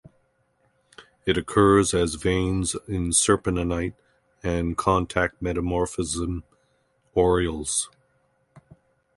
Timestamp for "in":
2.87-3.11